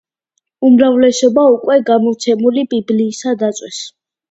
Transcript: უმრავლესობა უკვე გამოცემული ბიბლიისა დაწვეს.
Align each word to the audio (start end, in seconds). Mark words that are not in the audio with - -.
უმრავლესობა 0.69 1.43
უკვე 1.57 1.77
გამოცემული 1.91 2.65
ბიბლიისა 2.73 3.37
დაწვეს. 3.45 3.87